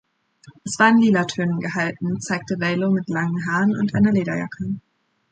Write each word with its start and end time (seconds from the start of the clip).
Es 0.63 0.79
war 0.79 0.89
in 0.89 0.97
Lila-Tönen 0.97 1.59
gehalten, 1.59 2.19
zeigte 2.21 2.59
Valo 2.59 2.89
mit 2.89 3.07
langen 3.07 3.45
Haaren 3.45 3.75
und 3.77 3.93
einer 3.93 4.11
Lederjacke. 4.11 4.77